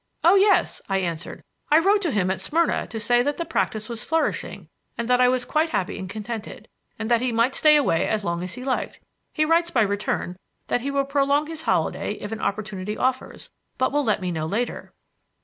"Oh, 0.23 0.33
yes," 0.33 0.81
I 0.89 0.97
answered. 0.97 1.43
"I 1.69 1.77
wrote 1.77 2.01
to 2.01 2.09
him 2.11 2.31
at 2.31 2.41
Smyrna 2.41 2.87
to 2.87 2.99
say 2.99 3.21
that 3.21 3.37
the 3.37 3.45
practise 3.45 3.87
was 3.87 4.03
flourishing 4.03 4.67
and 4.97 5.07
that 5.07 5.21
I 5.21 5.29
was 5.29 5.45
quite 5.45 5.69
happy 5.69 5.99
and 5.99 6.09
contented, 6.09 6.67
and 6.97 7.11
that 7.11 7.21
he 7.21 7.31
might 7.31 7.53
stay 7.53 7.75
away 7.75 8.07
as 8.07 8.25
long 8.25 8.41
as 8.41 8.55
he 8.55 8.63
liked. 8.63 8.99
He 9.31 9.45
writes 9.45 9.69
by 9.69 9.83
return 9.83 10.39
that 10.69 10.81
he 10.81 10.89
will 10.89 11.05
prolong 11.05 11.45
his 11.45 11.61
holiday 11.61 12.13
if 12.13 12.31
an 12.31 12.39
opportunity 12.41 12.97
offers, 12.97 13.51
but 13.77 13.91
will 13.91 14.03
let 14.03 14.21
me 14.21 14.31
know 14.31 14.47
later." 14.47 14.91